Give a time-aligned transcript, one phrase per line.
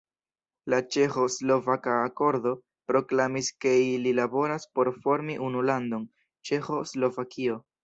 [0.73, 2.53] La Ĉeĥo-Slovaka akordo,
[2.93, 6.11] proklamis ke ili laboras por formi unu landon:
[6.51, 7.63] “Ĉeĥo-Slovakio”.